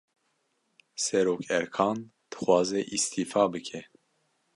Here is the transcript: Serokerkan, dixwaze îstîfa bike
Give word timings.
Serokerkan, 1.03 1.97
dixwaze 2.29 2.79
îstîfa 2.95 3.43
bike 3.51 3.79